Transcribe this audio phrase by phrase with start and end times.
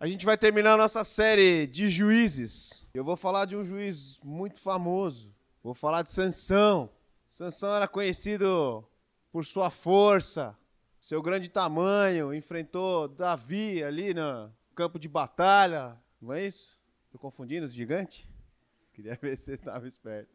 [0.00, 2.88] A gente vai terminar a nossa série de juízes.
[2.94, 5.30] Eu vou falar de um juiz muito famoso.
[5.62, 6.88] Vou falar de Sansão.
[7.28, 8.82] Sansão era conhecido
[9.30, 10.56] por sua força,
[10.98, 15.94] seu grande tamanho, enfrentou Davi ali no campo de batalha.
[16.18, 16.80] Não é isso?
[17.04, 18.26] Estou confundindo os gigantes?
[18.94, 20.30] Queria ver se você estava esperto.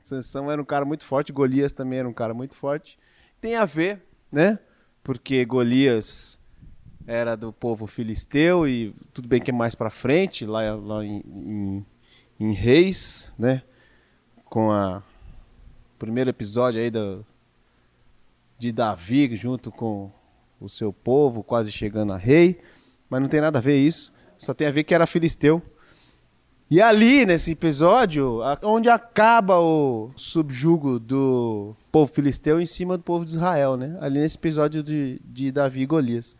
[0.00, 2.96] Sansão era um cara muito forte, Golias também era um cara muito forte.
[3.40, 4.00] Tem a ver,
[4.30, 4.60] né?
[5.02, 6.40] Porque Golias
[7.08, 11.24] era do povo filisteu e tudo bem que é mais para frente, lá, lá em,
[11.26, 11.86] em,
[12.38, 13.62] em, Reis, né?
[14.44, 15.02] Com a
[15.98, 17.24] primeiro episódio aí do,
[18.58, 20.10] de Davi junto com
[20.60, 22.60] o seu povo, quase chegando a rei,
[23.08, 25.62] mas não tem nada a ver isso, só tem a ver que era filisteu.
[26.70, 33.24] E ali, nesse episódio, onde acaba o subjugo do povo filisteu em cima do povo
[33.24, 33.96] de Israel, né?
[34.02, 36.36] Ali nesse episódio de, de Davi e Golias.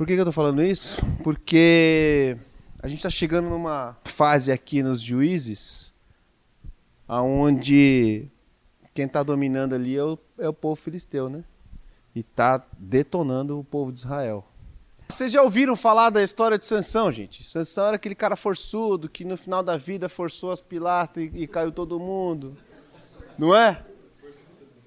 [0.00, 0.98] Por que, que eu estou falando isso?
[1.22, 2.34] Porque
[2.82, 5.92] a gente está chegando numa fase aqui nos juízes
[7.06, 8.26] aonde
[8.94, 11.44] quem está dominando ali é o, é o povo filisteu, né?
[12.14, 14.42] E está detonando o povo de Israel.
[15.06, 17.44] Vocês já ouviram falar da história de Sansão, gente?
[17.44, 21.46] Sansão era aquele cara forçudo que no final da vida forçou as pilastras e, e
[21.46, 22.56] caiu todo mundo.
[23.36, 23.84] Não é?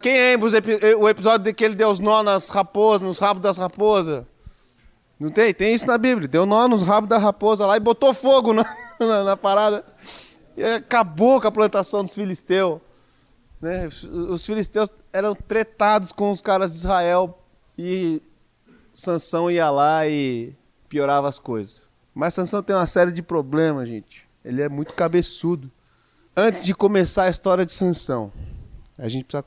[0.01, 0.49] Quem lembra
[0.97, 4.25] o episódio de que ele deu os nó nas raposas, nos rabos das raposas?
[5.23, 5.53] Não tem?
[5.53, 6.27] Tem isso na Bíblia.
[6.27, 8.65] Deu nó nos rabos da raposa lá e botou fogo na,
[8.99, 9.85] na, na parada.
[10.57, 12.81] E acabou com a plantação dos filisteus.
[13.61, 13.87] Né?
[13.87, 17.39] Os filisteus eram tretados com os caras de Israel
[17.77, 18.21] e
[18.93, 20.53] Sansão ia lá e
[20.89, 21.83] piorava as coisas.
[22.13, 24.27] Mas Sansão tem uma série de problemas, gente.
[24.43, 25.71] Ele é muito cabeçudo.
[26.35, 28.29] Antes de começar a história de Sansão,
[28.97, 29.45] a gente precisa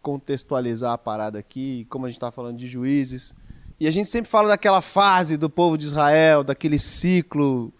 [0.00, 3.36] contextualizar a parada aqui, como a gente está falando de juízes.
[3.80, 7.72] E a gente sempre fala daquela fase do povo de Israel, daquele ciclo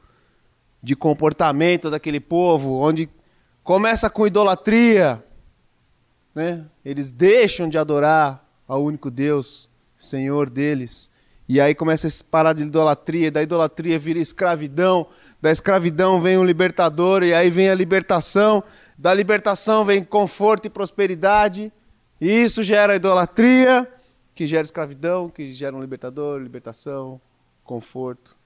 [0.82, 3.08] de comportamento daquele povo, onde
[3.62, 5.22] começa com idolatria,
[6.34, 6.64] né?
[6.84, 11.10] Eles deixam de adorar ao único Deus, Senhor deles.
[11.48, 15.08] E aí começa a parar de idolatria, da idolatria vira escravidão,
[15.40, 18.62] da escravidão vem o libertador, e aí vem a libertação,
[18.96, 21.72] da libertação vem conforto e prosperidade,
[22.20, 23.90] e isso gera idolatria,
[24.38, 27.20] que gera escravidão, que gera um libertador, libertação,
[27.64, 28.36] conforto,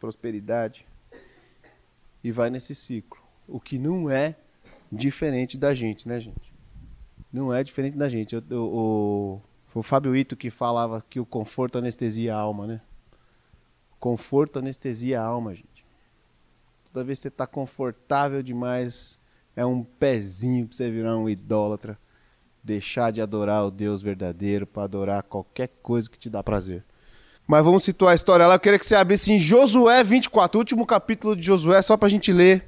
[0.00, 0.86] prosperidade.
[2.24, 3.20] E vai nesse ciclo.
[3.46, 4.34] O que não é
[4.90, 6.50] diferente da gente, né, gente?
[7.30, 8.34] Não é diferente da gente.
[8.50, 9.42] O,
[9.74, 12.80] o, Fábio Ito que falava que o conforto anestesia a alma, né?
[14.00, 15.84] Conforto anestesia a alma, gente.
[16.90, 19.20] Toda vez que você está confortável demais,
[19.54, 21.98] é um pezinho para você virar um idólatra
[22.66, 26.84] deixar de adorar o Deus verdadeiro para adorar qualquer coisa que te dá prazer.
[27.46, 28.56] Mas vamos situar a história lá.
[28.56, 32.10] Eu queria que você abrisse em Josué 24, último capítulo de Josué, só para a
[32.10, 32.64] gente ler.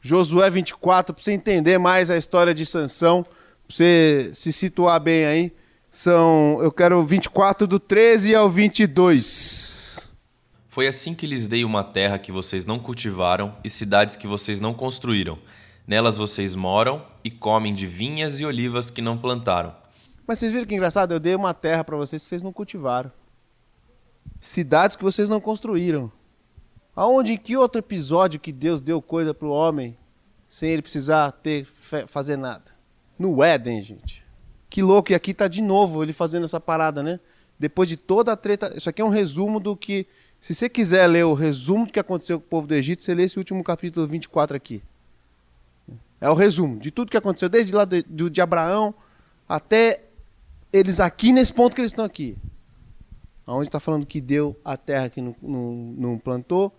[0.00, 3.32] Josué 24, para você entender mais a história de Sansão, para
[3.68, 5.52] você se situar bem aí.
[5.90, 10.10] São, eu quero 24 do 13 ao 22.
[10.68, 14.58] Foi assim que lhes dei uma terra que vocês não cultivaram e cidades que vocês
[14.58, 15.38] não construíram
[15.86, 19.74] Nelas vocês moram e comem de vinhas e olivas que não plantaram.
[20.26, 21.12] Mas vocês viram que engraçado?
[21.12, 23.12] Eu dei uma terra para vocês que vocês não cultivaram.
[24.40, 26.10] Cidades que vocês não construíram.
[26.96, 29.96] Aonde, em que outro episódio que Deus deu coisa para o homem
[30.48, 31.66] sem ele precisar ter
[32.06, 32.72] fazer nada?
[33.18, 34.24] No Éden, gente.
[34.70, 37.20] Que louco, e aqui está de novo ele fazendo essa parada, né?
[37.58, 38.72] Depois de toda a treta.
[38.74, 40.06] Isso aqui é um resumo do que.
[40.40, 43.14] Se você quiser ler o resumo do que aconteceu com o povo do Egito, você
[43.14, 44.82] lê esse último capítulo 24 aqui.
[46.20, 48.94] É o resumo de tudo que aconteceu, desde lá de, de Abraão
[49.48, 50.04] até
[50.72, 52.36] eles aqui nesse ponto que eles estão aqui.
[53.46, 56.74] Onde está falando que deu a terra que não, não, não plantou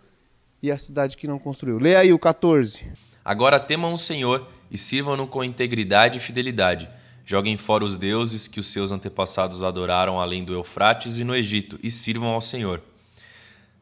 [0.61, 1.77] e a cidade que não construiu.
[1.77, 2.85] Leia aí o 14.
[3.23, 6.89] Agora temam o Senhor e sirvam-no com integridade e fidelidade.
[7.23, 11.79] Joguem fora os deuses que os seus antepassados adoraram além do Eufrates e no Egito,
[11.81, 12.81] e sirvam ao Senhor.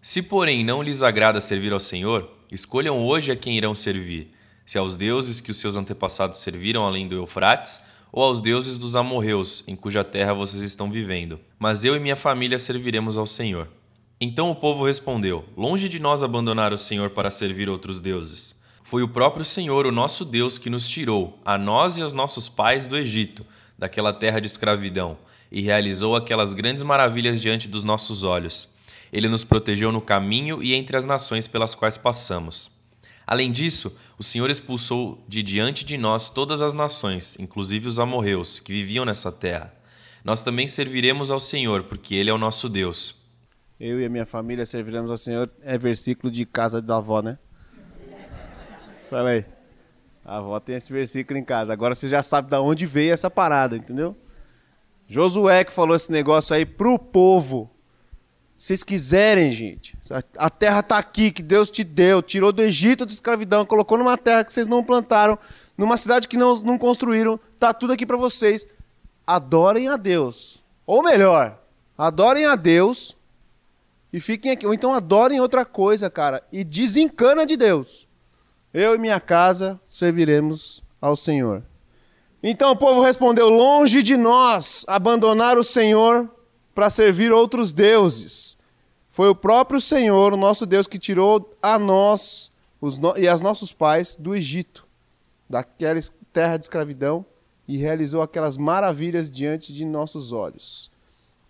[0.01, 4.33] Se, porém, não lhes agrada servir ao Senhor, escolham hoje a quem irão servir
[4.65, 7.81] se aos deuses que os seus antepassados serviram além do Eufrates,
[8.11, 11.39] ou aos deuses dos amorreus, em cuja terra vocês estão vivendo.
[11.57, 13.67] Mas eu e minha família serviremos ao Senhor.
[14.21, 18.61] Então o povo respondeu: Longe de nós abandonar o Senhor para servir outros deuses.
[18.83, 22.47] Foi o próprio Senhor, o nosso Deus, que nos tirou, a nós e aos nossos
[22.47, 23.45] pais, do Egito,
[23.79, 25.17] daquela terra de escravidão,
[25.51, 28.69] e realizou aquelas grandes maravilhas diante dos nossos olhos.
[29.11, 32.71] Ele nos protegeu no caminho e entre as nações pelas quais passamos.
[33.25, 38.59] Além disso, o Senhor expulsou de diante de nós todas as nações, inclusive os amorreus,
[38.59, 39.73] que viviam nessa terra.
[40.23, 43.15] Nós também serviremos ao Senhor, porque Ele é o nosso Deus.
[43.79, 47.37] eu e a minha família serviremos ao Senhor, é versículo de casa da avó, né?
[49.09, 49.45] Fala aí.
[50.23, 51.73] A avó tem esse versículo em casa.
[51.73, 54.15] Agora você já sabe de onde veio essa parada, entendeu?
[55.05, 57.69] Josué que falou esse negócio aí pro povo.
[58.63, 59.93] Vocês quiserem, gente,
[60.37, 64.17] a terra está aqui que Deus te deu, tirou do Egito de escravidão, colocou numa
[64.17, 65.37] terra que vocês não plantaram,
[65.77, 68.65] numa cidade que não, não construíram, tá tudo aqui para vocês.
[69.27, 70.63] Adorem a Deus.
[70.87, 71.59] Ou melhor,
[71.97, 73.17] adorem a Deus
[74.13, 74.65] e fiquem aqui.
[74.65, 78.07] Ou então adorem outra coisa, cara, e desencana de Deus.
[78.73, 81.63] Eu e minha casa serviremos ao Senhor.
[82.41, 86.31] Então o povo respondeu: Longe de nós abandonar o Senhor
[86.73, 88.52] para servir outros deuses.
[89.13, 92.51] Foi o próprio Senhor, o nosso Deus, que tirou a nós
[92.81, 93.15] no...
[93.15, 94.87] e aos nossos pais do Egito,
[95.47, 95.99] daquela
[96.33, 97.23] terra de escravidão,
[97.67, 100.89] e realizou aquelas maravilhas diante de nossos olhos.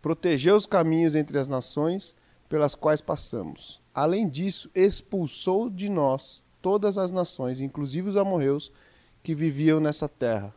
[0.01, 2.17] Protegeu os caminhos entre as nações
[2.49, 3.79] pelas quais passamos.
[3.95, 8.73] Além disso, expulsou de nós todas as nações, inclusive os amorreus,
[9.23, 10.53] que viviam nessa terra.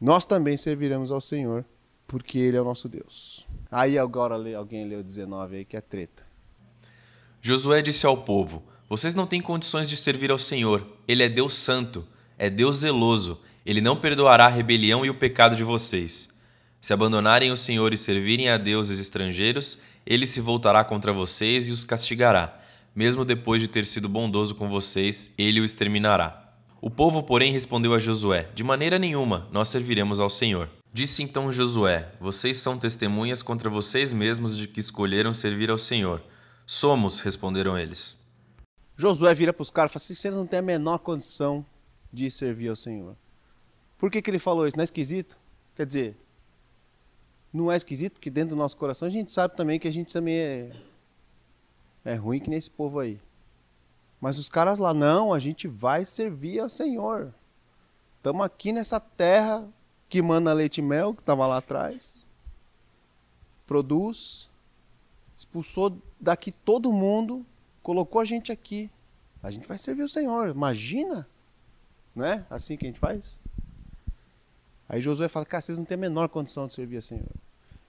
[0.00, 1.62] Nós também serviremos ao Senhor,
[2.06, 3.46] porque Ele é o nosso Deus.
[3.70, 6.27] Aí agora alguém leu 19 aí que é treta.
[7.40, 10.86] Josué disse ao povo: Vocês não têm condições de servir ao Senhor.
[11.06, 12.06] Ele é Deus santo,
[12.36, 13.40] é Deus zeloso.
[13.64, 16.30] Ele não perdoará a rebelião e o pecado de vocês.
[16.80, 21.72] Se abandonarem o Senhor e servirem a deuses estrangeiros, ele se voltará contra vocês e
[21.72, 22.58] os castigará
[22.98, 26.52] mesmo depois de ter sido bondoso com vocês, ele o exterminará.
[26.80, 30.68] O povo, porém, respondeu a Josué: De maneira nenhuma, nós serviremos ao Senhor.
[30.92, 36.20] Disse então Josué: Vocês são testemunhas contra vocês mesmos de que escolheram servir ao Senhor.
[36.70, 38.18] Somos, responderam eles.
[38.94, 41.64] Josué vira para os caras e fala assim: Vocês não têm a menor condição
[42.12, 43.16] de servir ao Senhor.
[43.96, 44.76] Por que, que ele falou isso?
[44.76, 45.38] Não é esquisito?
[45.74, 46.16] Quer dizer,
[47.50, 50.12] não é esquisito, porque dentro do nosso coração a gente sabe também que a gente
[50.12, 50.70] também é
[52.04, 53.18] é ruim que nesse povo aí.
[54.20, 57.32] Mas os caras lá, não, a gente vai servir ao Senhor.
[58.18, 59.66] Estamos aqui nessa terra
[60.06, 62.26] que manda leite e mel, que estava lá atrás.
[63.66, 64.47] Produz.
[65.38, 67.46] Expulsou daqui todo mundo,
[67.80, 68.90] colocou a gente aqui.
[69.40, 70.48] A gente vai servir o Senhor.
[70.48, 71.28] Imagina?
[72.12, 73.38] Não é assim que a gente faz?
[74.88, 77.30] Aí Josué fala, cara, vocês não têm a menor condição de servir ao Senhor.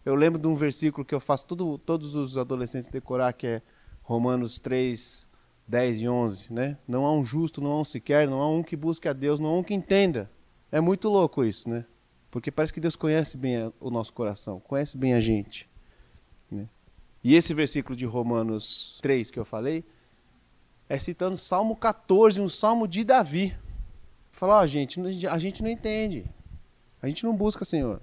[0.06, 3.62] Eu lembro de um versículo que eu faço tudo, todos os adolescentes decorar, que é
[4.04, 5.28] Romanos 3,
[5.68, 6.78] 10 e 11, né?
[6.88, 9.40] Não há um justo, não há um sequer, não há um que busque a Deus,
[9.40, 10.30] não há um que entenda.
[10.72, 11.84] É muito louco isso, né?
[12.30, 15.69] Porque parece que Deus conhece bem o nosso coração, conhece bem a gente.
[17.24, 19.84] E esse versículo de Romanos 3 que eu falei,
[20.88, 23.56] é citando Salmo 14, um salmo de Davi.
[24.32, 26.26] Falar, oh, gente, a gente não entende.
[27.02, 28.02] A gente não busca, Senhor.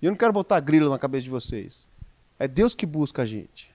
[0.00, 1.88] E eu não quero botar grilo na cabeça de vocês.
[2.38, 3.72] É Deus que busca a gente.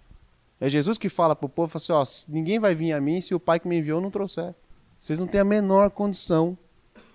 [0.60, 3.20] É Jesus que fala para o povo, fala assim, ó, ninguém vai vir a mim
[3.20, 4.54] se o Pai que me enviou não trouxer.
[5.00, 6.58] Vocês não têm a menor condição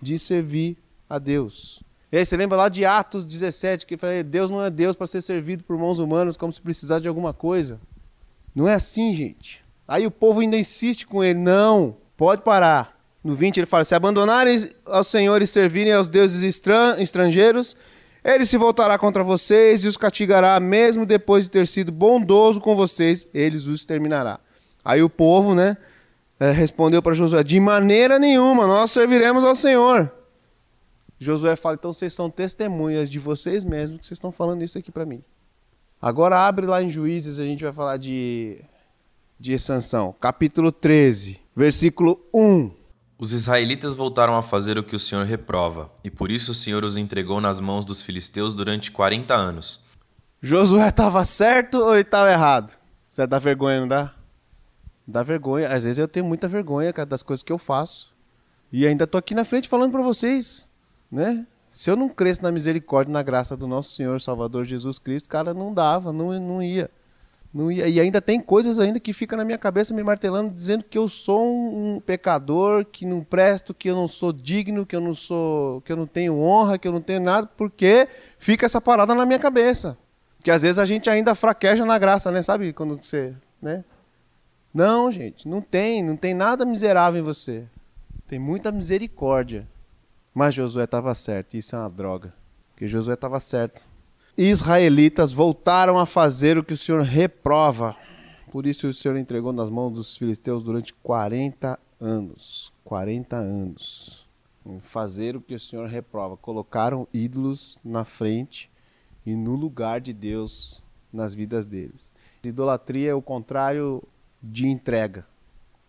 [0.02, 0.76] de servir
[1.08, 1.82] a Deus.
[2.10, 5.06] E aí você lembra lá de Atos 17, que fala, Deus não é Deus para
[5.06, 7.78] ser servido por mãos humanas como se precisasse de alguma coisa.
[8.54, 9.62] Não é assim, gente.
[9.86, 12.98] Aí o povo ainda insiste com ele, não, pode parar.
[13.22, 16.42] No 20 ele fala, se abandonarem ao Senhor e servirem aos deuses
[16.98, 17.76] estrangeiros,
[18.24, 22.74] ele se voltará contra vocês e os castigará, mesmo depois de ter sido bondoso com
[22.74, 24.40] vocês, ele os exterminará.
[24.84, 25.76] Aí o povo, né,
[26.40, 30.17] eh, respondeu para Josué: De maneira nenhuma, nós serviremos ao Senhor.
[31.18, 34.90] Josué fala: Então vocês são testemunhas de vocês mesmos que vocês estão falando isso aqui
[34.90, 35.22] para mim.
[36.00, 38.60] Agora abre lá em Juízes, a gente vai falar de,
[39.38, 42.70] de Sansão, capítulo 13, versículo 1.
[43.18, 46.84] Os israelitas voltaram a fazer o que o Senhor reprova, e por isso o Senhor
[46.84, 49.84] os entregou nas mãos dos filisteus durante 40 anos.
[50.40, 52.78] Josué estava certo ou estava errado?
[53.08, 54.14] Você dá vergonha, não dá?
[55.04, 55.66] Dá vergonha.
[55.74, 58.14] Às vezes eu tenho muita vergonha das coisas que eu faço.
[58.70, 60.67] E ainda estou aqui na frente falando para vocês,
[61.10, 61.46] né?
[61.70, 65.52] Se eu não cresce na misericórdia na graça do nosso Senhor Salvador Jesus Cristo, cara,
[65.52, 66.90] não dava, não, não ia.
[67.52, 70.84] Não ia, e ainda tem coisas ainda que ficam na minha cabeça me martelando, dizendo
[70.84, 74.94] que eu sou um, um, pecador, que não presto, que eu não sou digno, que
[74.94, 78.06] eu não sou, que eu não tenho honra, que eu não tenho nada, porque
[78.38, 79.96] fica essa parada na minha cabeça.
[80.42, 82.42] Que às vezes a gente ainda fraqueja na graça, né?
[82.42, 83.82] Sabe quando você, né?
[84.72, 87.64] Não, gente, não tem, não tem nada miserável em você.
[88.26, 89.66] Tem muita misericórdia.
[90.38, 92.32] Mas Josué estava certo, isso é uma droga.
[92.70, 93.82] Porque Josué estava certo
[94.38, 97.96] israelitas voltaram a fazer o que o Senhor reprova.
[98.52, 102.72] Por isso o Senhor entregou nas mãos dos filisteus durante 40 anos.
[102.84, 104.28] 40 anos.
[104.80, 106.36] Fazer o que o Senhor reprova.
[106.36, 108.70] Colocaram ídolos na frente
[109.26, 110.80] e no lugar de Deus
[111.12, 112.14] nas vidas deles.
[112.44, 114.02] Idolatria é o contrário
[114.40, 115.26] de entrega.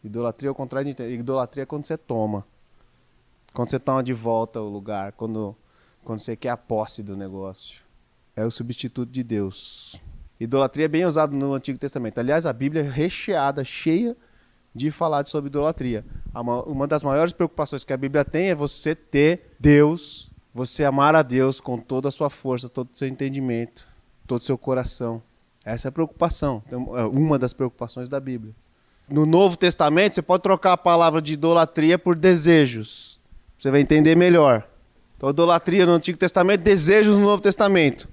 [0.04, 1.14] Idolatria é o contrário de entrega.
[1.14, 2.48] Idolatria é quando você toma.
[3.60, 5.12] Quando você toma de volta o lugar.
[5.12, 5.54] Quando,
[6.06, 7.82] quando você quer a posse do negócio.
[8.34, 10.00] É o substituto de Deus.
[10.40, 12.20] Idolatria é bem usado no Antigo Testamento.
[12.20, 14.16] Aliás, a Bíblia é recheada, cheia
[14.74, 16.06] de falar sobre idolatria.
[16.66, 21.22] Uma das maiores preocupações que a Bíblia tem é você ter Deus, você amar a
[21.22, 23.86] Deus com toda a sua força, todo o seu entendimento,
[24.26, 25.22] todo o seu coração.
[25.66, 28.56] Essa é a preocupação, então, é uma das preocupações da Bíblia.
[29.10, 33.09] No Novo Testamento, você pode trocar a palavra de idolatria por desejos.
[33.60, 34.66] Você vai entender melhor.
[35.18, 38.08] Então, idolatria no Antigo Testamento, desejos no Novo Testamento.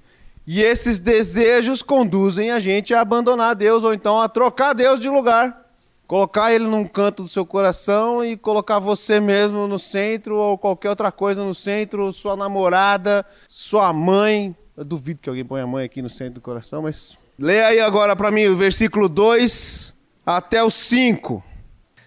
[0.45, 5.07] E esses desejos conduzem a gente a abandonar Deus ou então a trocar Deus de
[5.07, 5.65] lugar.
[6.05, 10.89] Colocar ele num canto do seu coração e colocar você mesmo no centro ou qualquer
[10.89, 14.53] outra coisa no centro, sua namorada, sua mãe.
[14.75, 17.17] Eu duvido que alguém ponha a mãe aqui no centro do coração, mas.
[17.39, 21.41] Leia aí agora para mim o versículo 2 até o 5.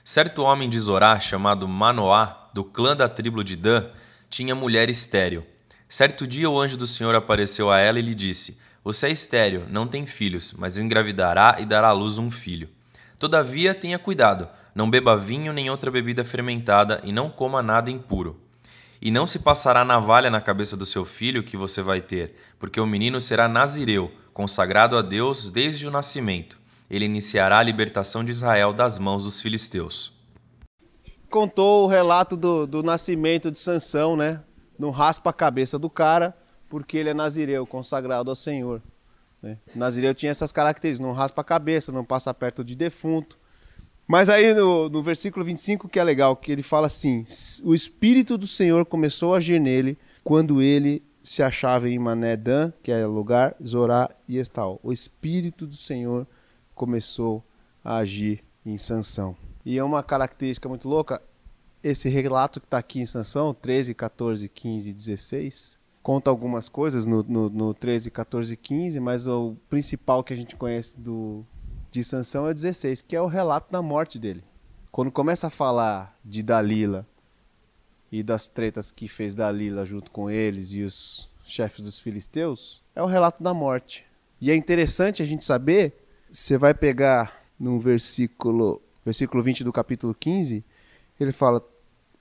[0.04, 3.88] Certo homem de Zorá, chamado Manoá, do clã da tribo de Dan,
[4.28, 5.44] tinha mulher estéril.
[5.88, 9.64] Certo dia o anjo do Senhor apareceu a ela e lhe disse: Você é estéril,
[9.68, 12.68] não tem filhos, mas engravidará e dará à luz um filho.
[13.18, 18.40] Todavia, tenha cuidado, não beba vinho nem outra bebida fermentada e não coma nada impuro.
[19.02, 22.80] E não se passará navalha na cabeça do seu filho que você vai ter, porque
[22.80, 26.58] o menino será nazireu, consagrado a Deus desde o nascimento.
[26.90, 30.19] Ele iniciará a libertação de Israel das mãos dos filisteus.
[31.30, 34.42] Contou o relato do, do nascimento de Sansão, né?
[34.76, 36.36] Não raspa a cabeça do cara,
[36.68, 38.82] porque ele é nazireu, consagrado ao Senhor.
[39.40, 39.56] Né?
[39.74, 43.38] Nazireu tinha essas características, não raspa a cabeça, não passa perto de defunto.
[44.06, 47.24] Mas aí no, no versículo 25 que é legal, que ele fala assim:
[47.62, 52.90] O Espírito do Senhor começou a agir nele quando ele se achava em Manedã, que
[52.90, 54.80] é lugar, Zorá e Estal.
[54.82, 56.26] O Espírito do Senhor
[56.74, 57.44] começou
[57.84, 59.36] a agir em Sansão.
[59.64, 61.22] E é uma característica muito louca,
[61.82, 67.06] esse relato que está aqui em Sansão, 13, 14, 15 e 16, conta algumas coisas
[67.06, 71.44] no, no, no 13, 14 e 15, mas o principal que a gente conhece do,
[71.90, 74.44] de Sansão é 16, que é o relato da morte dele.
[74.90, 77.06] Quando começa a falar de Dalila
[78.10, 83.02] e das tretas que fez Dalila junto com eles e os chefes dos filisteus, é
[83.02, 84.04] o relato da morte.
[84.40, 85.94] E é interessante a gente saber,
[86.30, 90.64] você vai pegar no versículo, versículo 20 do capítulo 15,
[91.18, 91.62] ele fala: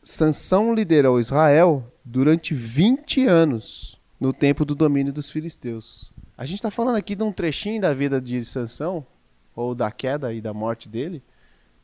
[0.01, 6.11] Sansão liderou Israel durante 20 anos no tempo do domínio dos filisteus.
[6.37, 9.05] A gente está falando aqui de um trechinho da vida de Sansão,
[9.55, 11.21] ou da queda e da morte dele,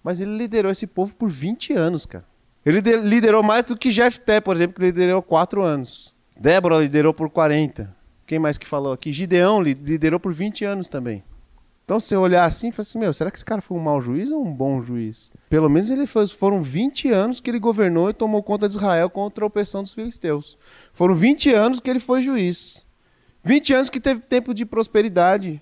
[0.02, 2.26] mas ele liderou esse povo por 20 anos, cara.
[2.66, 6.14] Ele liderou mais do que Jefté, por exemplo, que liderou 4 anos.
[6.40, 7.96] Débora liderou por 40.
[8.26, 9.14] Quem mais que falou aqui?
[9.14, 11.24] Gideão liderou por 20 anos também.
[11.86, 14.32] Então, se olhar assim, fala assim, meu, será que esse cara foi um mau juiz
[14.32, 15.32] ou um bom juiz?
[15.48, 19.46] Pelo menos ele foram 20 anos que ele governou e tomou conta de Israel contra
[19.46, 20.58] a opressão dos filisteus.
[20.94, 22.84] Foram 20 anos que ele foi juiz.
[23.44, 25.62] 20 anos que teve tempo de prosperidade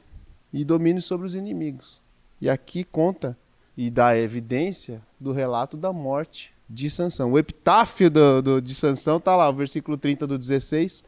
[0.54, 2.02] e domínio sobre os inimigos.
[2.40, 3.38] E aqui conta
[3.76, 7.34] e dá evidência do relato da morte de Sansão.
[7.34, 11.04] O epitáfio do, do, de Sansão está lá, o versículo 30 do 16.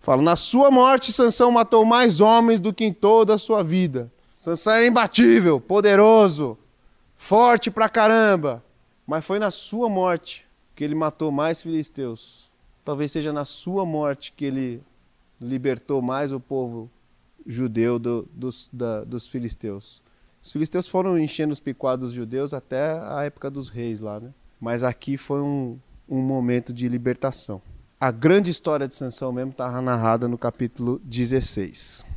[0.00, 4.10] Fala, na sua morte Sansão matou mais homens do que em toda a sua vida
[4.46, 6.56] Sansão era imbatível, poderoso,
[7.16, 8.62] forte pra caramba.
[9.04, 12.48] Mas foi na sua morte que ele matou mais filisteus.
[12.84, 14.80] Talvez seja na sua morte que ele
[15.40, 16.88] libertou mais o povo
[17.44, 20.00] judeu do, dos, da, dos filisteus.
[20.40, 24.30] Os filisteus foram enchendo os picuados judeus até a época dos reis lá, né?
[24.60, 25.76] Mas aqui foi um,
[26.08, 27.60] um momento de libertação.
[27.98, 32.14] A grande história de Sansão mesmo está narrada no capítulo 16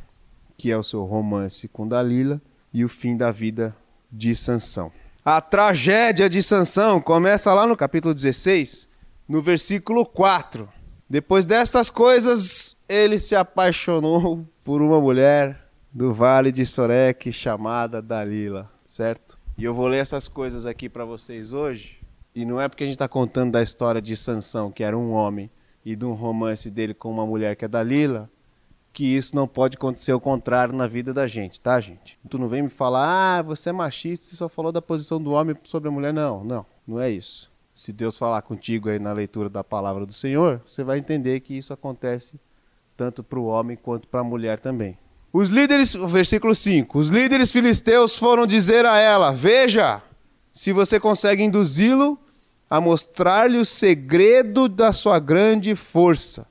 [0.60, 2.38] que é o seu romance com Dalila,
[2.70, 3.74] e o fim da vida
[4.12, 4.92] de Sansão.
[5.24, 8.86] A tragédia de Sansão começa lá no capítulo 16,
[9.26, 10.68] no versículo 4.
[11.08, 18.70] Depois destas coisas, ele se apaixonou por uma mulher do vale de Sorek chamada Dalila,
[18.84, 19.38] certo?
[19.56, 21.98] E eu vou ler essas coisas aqui para vocês hoje.
[22.34, 25.12] E não é porque a gente está contando da história de Sansão, que era um
[25.12, 25.50] homem,
[25.82, 28.28] e de um romance dele com uma mulher que é Dalila,
[28.92, 32.18] que isso não pode acontecer o contrário na vida da gente, tá, gente?
[32.28, 35.32] Tu não vem me falar, ah, você é machista e só falou da posição do
[35.32, 36.12] homem sobre a mulher.
[36.12, 37.50] Não, não, não é isso.
[37.72, 41.56] Se Deus falar contigo aí na leitura da palavra do Senhor, você vai entender que
[41.56, 42.38] isso acontece
[42.96, 44.98] tanto para o homem quanto para a mulher também.
[45.32, 50.02] Os líderes, versículo 5: Os líderes filisteus foram dizer a ela: Veja,
[50.52, 52.18] se você consegue induzi-lo
[52.68, 56.46] a mostrar-lhe o segredo da sua grande força.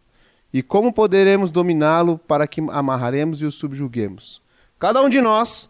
[0.51, 4.41] E como poderemos dominá-lo para que amarraremos e o subjuguemos?
[4.79, 5.69] Cada um de nós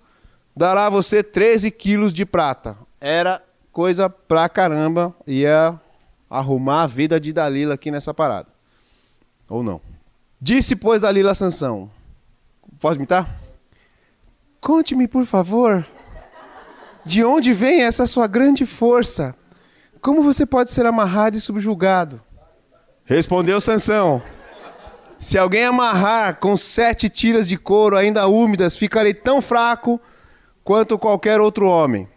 [0.56, 2.78] dará a você 13 quilos de prata.
[3.00, 5.80] Era coisa pra caramba, ia
[6.30, 8.48] arrumar a vida de Dalila aqui nessa parada.
[9.50, 9.82] Ou não.
[10.40, 11.90] Disse, pois, Dalila a Sansão.
[12.80, 13.30] Pode imitar?
[14.62, 15.86] Conte-me, por favor,
[17.06, 19.36] de onde vem essa sua grande força?
[20.02, 22.22] Como você pode ser amarrado e subjugado?
[23.04, 24.22] Respondeu Sansão.
[25.20, 30.00] Se alguém amarrar com sete tiras de couro ainda úmidas, ficarei tão fraco
[30.64, 32.08] quanto qualquer outro homem.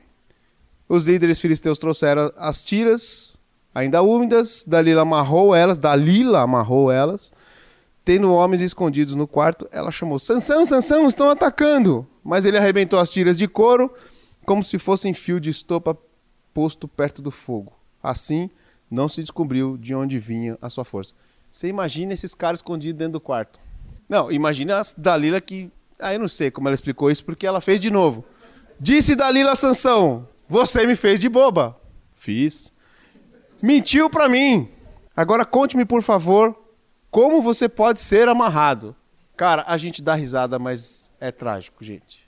[0.88, 3.36] Os líderes filisteus trouxeram as tiras
[3.74, 7.32] ainda úmidas, Dalila amarrou elas, Dalila amarrou elas.
[8.04, 12.06] Tendo homens escondidos no quarto, ela chamou: Sansão, Sansão, estão atacando!
[12.22, 13.92] Mas ele arrebentou as tiras de couro
[14.46, 15.98] como se fossem fio de estopa
[16.54, 17.72] posto perto do fogo.
[18.00, 18.48] Assim,
[18.88, 21.14] não se descobriu de onde vinha a sua força.
[21.52, 23.60] Você imagina esses caras escondidos dentro do quarto.
[24.08, 25.70] Não, imagina a Dalila que.
[26.00, 28.24] Ah, eu não sei como ela explicou isso, porque ela fez de novo.
[28.80, 31.78] Disse Dalila Sansão: Você me fez de boba.
[32.16, 32.72] Fiz.
[33.60, 34.66] Mentiu para mim.
[35.14, 36.58] Agora conte-me, por favor,
[37.10, 38.96] como você pode ser amarrado.
[39.36, 42.26] Cara, a gente dá risada, mas é trágico, gente.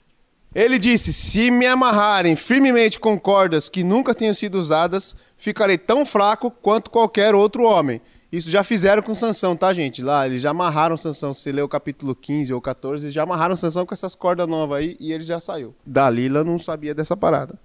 [0.53, 6.05] Ele disse: Se me amarrarem firmemente com cordas que nunca tenham sido usadas, ficarei tão
[6.05, 7.99] fraco quanto qualquer outro homem.
[8.35, 10.01] Isso já fizeram com Sansão, tá, gente?
[10.03, 11.33] Lá, eles já amarraram Sansão.
[11.33, 14.79] Se lê o capítulo 15 ou 14, eles já amarraram Sansão com essas cordas novas
[14.79, 15.73] aí e ele já saiu.
[15.85, 17.57] Dalila não sabia dessa parada.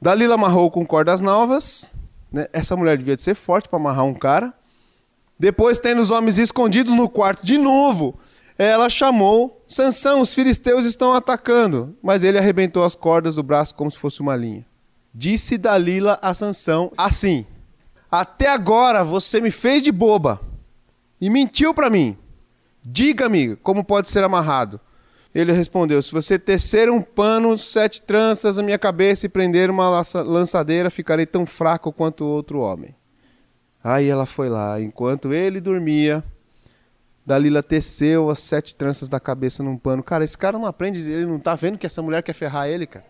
[0.00, 1.90] Dalila amarrou com cordas novas.
[2.30, 2.46] Né?
[2.52, 4.54] Essa mulher devia ser forte para amarrar um cara.
[5.36, 8.16] Depois, tendo os homens escondidos no quarto de novo,
[8.56, 11.96] ela chamou Sansão, os filisteus estão atacando.
[12.00, 14.64] Mas ele arrebentou as cordas do braço como se fosse uma linha.
[15.12, 17.44] Disse Dalila a Sansão assim:
[18.20, 20.40] até agora você me fez de boba
[21.20, 22.16] e mentiu para mim.
[22.84, 24.80] Diga-me como pode ser amarrado.
[25.34, 30.02] Ele respondeu: Se você tecer um pano, sete tranças na minha cabeça e prender uma
[30.22, 32.94] lançadeira, ficarei tão fraco quanto outro homem.
[33.82, 34.80] Aí ela foi lá.
[34.80, 36.22] Enquanto ele dormia,
[37.26, 40.02] Dalila teceu as sete tranças da cabeça num pano.
[40.02, 42.86] Cara, esse cara não aprende, ele não tá vendo que essa mulher quer ferrar ele,
[42.86, 43.04] cara.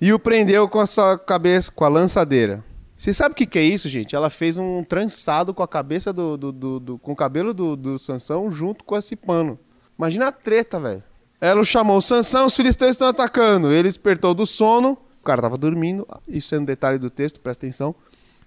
[0.00, 2.64] E o prendeu com a sua cabeça, com a lançadeira.
[2.98, 4.16] Você sabe o que, que é isso, gente?
[4.16, 6.36] Ela fez um trançado com a cabeça do.
[6.36, 9.56] do, do, do com o cabelo do, do Sansão junto com esse pano.
[9.96, 11.04] Imagina a treta, velho.
[11.40, 13.70] Ela o chamou: Sansão, os filisteus estão atacando.
[13.70, 14.98] Ele despertou do sono.
[15.20, 16.04] O cara tava dormindo.
[16.26, 17.94] Isso é um detalhe do texto, presta atenção.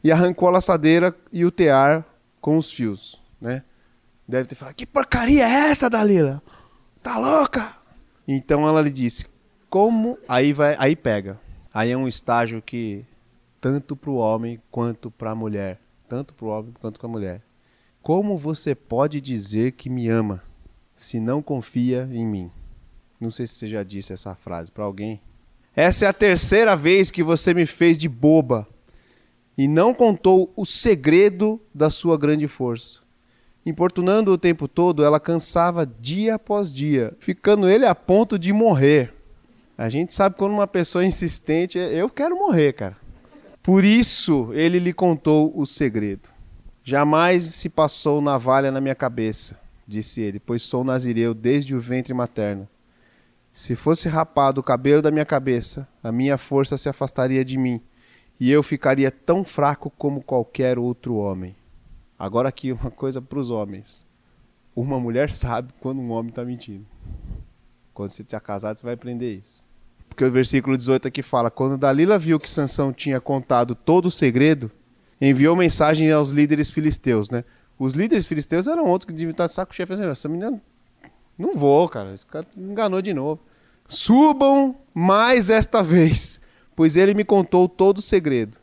[0.03, 2.05] E arrancou a laçadeira e o tear
[2.41, 3.63] com os fios, né?
[4.27, 6.43] Deve ter falado: Que porcaria é essa, Dalila?
[7.01, 7.73] Tá louca?
[8.27, 9.27] Então ela lhe disse:
[9.69, 10.17] Como?
[10.27, 11.39] Aí vai, aí pega.
[11.73, 13.05] Aí é um estágio que
[13.61, 15.79] tanto para o homem quanto para a mulher.
[16.09, 17.41] Tanto para o homem quanto para a mulher.
[18.01, 20.43] Como você pode dizer que me ama
[20.95, 22.51] se não confia em mim?
[23.19, 25.21] Não sei se você já disse essa frase para alguém.
[25.75, 28.67] Essa é a terceira vez que você me fez de boba
[29.55, 33.01] e não contou o segredo da sua grande força.
[33.63, 39.13] Importunando o tempo todo, ela cansava dia após dia, ficando ele a ponto de morrer.
[39.77, 43.00] A gente sabe quando uma pessoa é insistente, eu quero morrer, cara.
[43.63, 46.29] Por isso ele lhe contou o segredo.
[46.83, 52.11] Jamais se passou navalha na minha cabeça, disse ele, pois sou nazireu desde o ventre
[52.11, 52.67] materno.
[53.51, 57.79] Se fosse rapado o cabelo da minha cabeça, a minha força se afastaria de mim,
[58.39, 61.55] e eu ficaria tão fraco como qualquer outro homem.
[62.17, 64.07] Agora aqui uma coisa para os homens.
[64.75, 66.85] Uma mulher sabe quando um homem está mentindo.
[67.93, 69.60] Quando você está casado, você vai aprender isso.
[70.11, 74.11] Porque o versículo 18 aqui fala: Quando Dalila viu que Sansão tinha contado todo o
[74.11, 74.69] segredo,
[75.21, 77.45] enviou mensagem aos líderes filisteus, né?
[77.79, 80.61] Os líderes filisteus eram outros que deviam estar de saco cheio, assim, essa menina
[81.37, 83.39] não vou, cara, esse cara enganou de novo.
[83.87, 86.41] Subam mais esta vez,
[86.75, 88.57] pois ele me contou todo o segredo.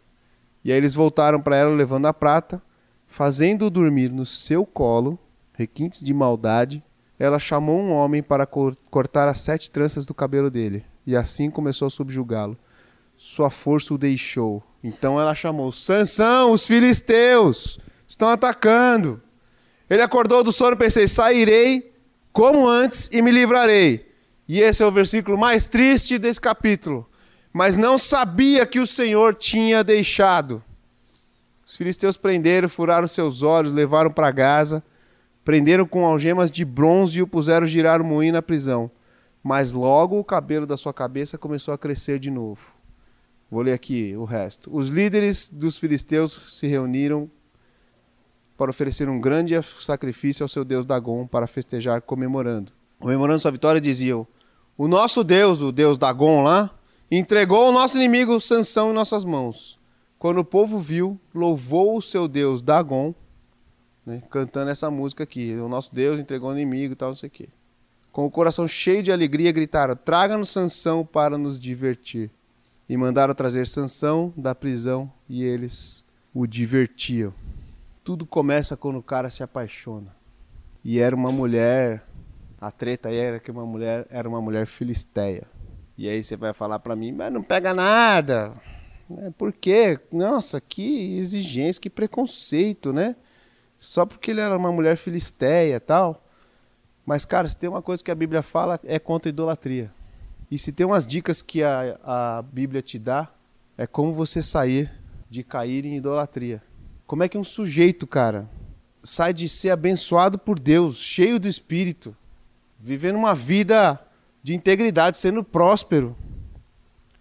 [0.62, 2.60] E aí eles voltaram para ela levando a prata,
[3.06, 5.18] fazendo-o dormir no seu colo,
[5.54, 6.84] requintes de maldade.
[7.18, 11.86] Ela chamou um homem para cortar as sete tranças do cabelo dele e assim começou
[11.86, 12.54] a subjugá-lo.
[13.16, 14.62] Sua força o deixou.
[14.84, 19.18] Então ela chamou: Sansão, os filisteus estão atacando.
[19.88, 21.94] Ele acordou do sono e pensei: sairei
[22.30, 24.06] como antes e me livrarei.
[24.46, 27.08] E esse é o versículo mais triste desse capítulo.
[27.54, 30.62] Mas não sabia que o Senhor tinha deixado.
[31.66, 34.84] Os filisteus prenderam, furaram seus olhos, levaram para Gaza,
[35.42, 38.90] prenderam com algemas de bronze e o puseram girar o moinho na prisão
[39.42, 42.72] mas logo o cabelo da sua cabeça começou a crescer de novo.
[43.50, 44.74] Vou ler aqui o resto.
[44.74, 47.30] Os líderes dos filisteus se reuniram
[48.56, 52.72] para oferecer um grande sacrifício ao seu deus Dagon para festejar comemorando.
[52.98, 54.26] Comemorando sua vitória diziam:
[54.76, 56.70] O nosso deus, o deus Dagon lá,
[57.10, 59.78] entregou o nosso inimigo Sansão em nossas mãos.
[60.18, 63.14] Quando o povo viu, louvou o seu Deus Dagon,
[64.04, 65.54] né, cantando essa música aqui.
[65.54, 67.48] O nosso Deus entregou o inimigo e tal, não sei o quê.
[68.12, 72.30] Com o coração cheio de alegria, gritaram: Traga-nos Sansão para nos divertir.
[72.88, 77.34] E mandaram trazer Sansão da prisão e eles o divertiam.
[78.02, 80.16] Tudo começa quando o cara se apaixona.
[80.82, 82.02] E era uma mulher,
[82.60, 85.46] a treta aí era que uma mulher era uma mulher filisteia.
[85.98, 88.54] E aí você vai falar para mim, mas não pega nada.
[89.18, 89.98] É, por quê?
[90.12, 93.16] Nossa, que exigência, que preconceito, né?
[93.78, 96.24] Só porque ele era uma mulher filisteia tal.
[97.08, 99.90] Mas, cara, se tem uma coisa que a Bíblia fala, é contra a idolatria.
[100.50, 103.32] E se tem umas dicas que a, a Bíblia te dá,
[103.78, 104.92] é como você sair
[105.30, 106.62] de cair em idolatria.
[107.06, 108.46] Como é que um sujeito, cara,
[109.02, 112.14] sai de ser abençoado por Deus, cheio do Espírito,
[112.78, 113.98] vivendo uma vida
[114.42, 116.14] de integridade, sendo próspero,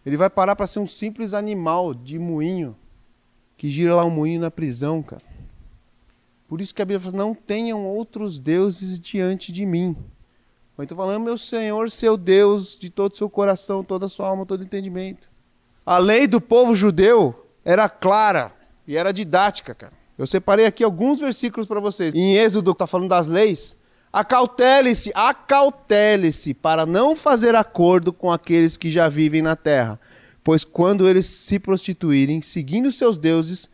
[0.05, 2.75] ele vai parar para ser um simples animal de moinho
[3.55, 5.26] que gira lá um moinho na prisão, cara.
[6.47, 9.95] Por isso que a Bíblia fala: não tenham outros deuses diante de mim.
[10.79, 14.45] Então falando, meu Senhor, seu Deus, de todo o seu coração, toda a sua alma,
[14.45, 15.29] todo o entendimento.
[15.83, 18.53] A lei do povo judeu era clara
[18.87, 19.93] e era didática, cara.
[20.17, 22.13] Eu separei aqui alguns versículos para vocês.
[22.13, 23.77] Em Êxodo, está falando das leis.
[24.11, 29.99] Acautele-se, acautele-se para não fazer acordo com aqueles que já vivem na terra,
[30.43, 33.69] pois quando eles se prostituírem, seguindo seus deuses,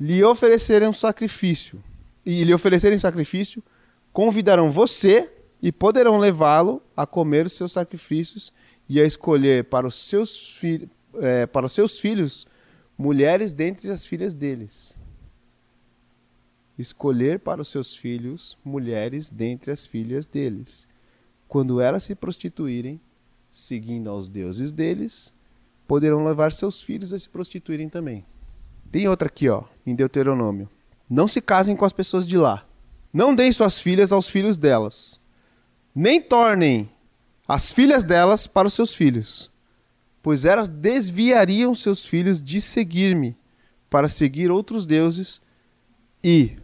[0.00, 1.82] lhe oferecerem um sacrifício,
[2.24, 3.62] e lhe oferecerem sacrifício,
[4.12, 5.30] convidarão você
[5.62, 8.52] e poderão levá-lo a comer os seus sacrifícios
[8.88, 10.88] e a escolher para os seus, fi
[11.20, 12.46] é, para os seus filhos
[12.96, 14.98] mulheres dentre as filhas deles
[16.78, 20.88] escolher para os seus filhos mulheres dentre as filhas deles.
[21.48, 23.00] Quando elas se prostituírem,
[23.48, 25.32] seguindo aos deuses deles,
[25.86, 28.24] poderão levar seus filhos a se prostituírem também.
[28.90, 30.68] Tem outra aqui, ó, em Deuteronômio.
[31.08, 32.66] Não se casem com as pessoas de lá.
[33.12, 35.20] Não deem suas filhas aos filhos delas.
[35.94, 36.90] Nem tornem
[37.46, 39.50] as filhas delas para os seus filhos,
[40.22, 43.36] pois elas desviariam seus filhos de seguir-me
[43.90, 45.40] para seguir outros deuses
[46.22, 46.56] e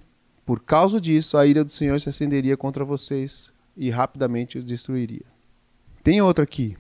[0.51, 5.25] por causa disso, a ira do Senhor se acenderia contra vocês e rapidamente os destruiria.
[6.03, 6.77] Tem outra aqui.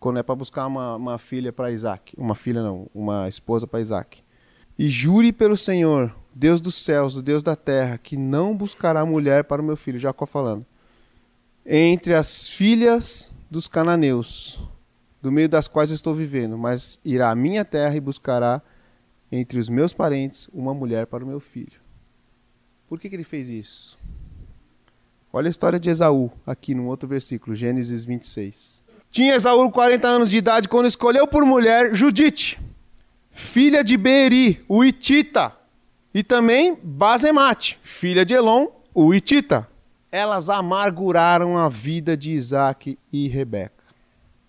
[0.00, 2.14] Quando é para buscar uma, uma filha para Isaac.
[2.18, 4.24] Uma filha não, uma esposa para Isaac.
[4.76, 9.42] E jure pelo Senhor, Deus dos céus, o Deus da terra, que não buscará mulher
[9.42, 9.98] para o meu filho.
[9.98, 10.64] Jacó falando.
[11.66, 14.60] Entre as filhas dos cananeus,
[15.20, 18.62] do meio das quais eu estou vivendo, mas irá à minha terra e buscará
[19.32, 21.80] entre os meus parentes uma mulher para o meu filho.
[22.88, 23.98] Por que, que ele fez isso?
[25.32, 28.84] Olha a história de Esaú, aqui no outro versículo, Gênesis 26.
[29.10, 32.60] Tinha Esaú 40 anos de idade quando escolheu por mulher Judite,
[33.32, 35.57] filha de Beeri, o Itita,
[36.18, 39.68] e também Bazemate, filha de Elon, o Itita.
[40.10, 43.84] Elas amarguraram a vida de Isaac e Rebeca.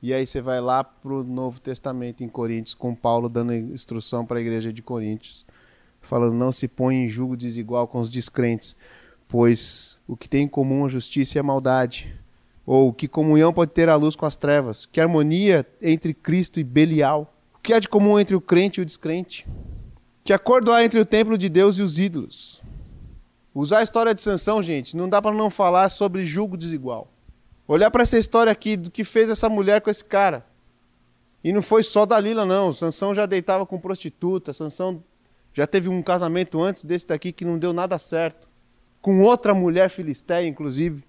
[0.02, 4.26] E aí você vai lá para o Novo Testamento, em Coríntios, com Paulo dando instrução
[4.26, 5.46] para a igreja de Coríntios
[6.02, 8.76] falando não se põe em julgo desigual com os descrentes,
[9.28, 12.14] pois o que tem em comum a justiça e a maldade,
[12.66, 16.64] ou que comunhão pode ter a luz com as trevas, que harmonia entre Cristo e
[16.64, 19.46] Belial, o que há de comum entre o crente e o descrente,
[20.30, 22.62] que acordo há entre o templo de Deus e os ídolos.
[23.52, 27.12] Usar a história de Sansão, gente, não dá para não falar sobre julgo desigual.
[27.68, 30.46] Olhar para essa história aqui do que fez essa mulher com esse cara.
[31.44, 32.72] E não foi só Dalila, não.
[32.72, 35.04] Sansão já deitava com prostituta, Sansão
[35.52, 38.48] já teve um casamento antes desse daqui que não deu nada certo.
[39.02, 41.04] Com outra mulher filisteia, inclusive.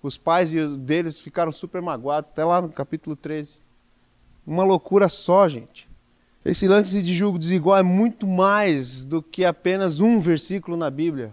[0.00, 3.60] Os pais deles ficaram super magoados, até lá no capítulo 13.
[4.46, 5.90] Uma loucura só, gente.
[6.44, 11.32] Esse lance de julgo desigual é muito mais do que apenas um versículo na Bíblia.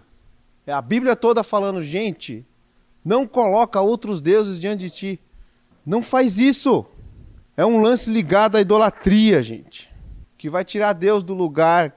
[0.64, 2.46] É a Bíblia toda falando, gente,
[3.04, 5.20] não coloca outros deuses diante de ti.
[5.84, 6.86] Não faz isso.
[7.56, 9.92] É um lance ligado à idolatria, gente.
[10.38, 11.96] Que vai tirar Deus do lugar